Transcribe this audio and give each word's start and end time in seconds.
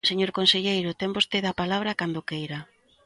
Señor 0.09 0.31
conselleiro, 0.37 0.89
ten 0.99 1.09
vostede 1.17 1.47
a 1.49 1.57
palabra 1.61 1.97
cando 1.99 2.25
queira. 2.29 2.59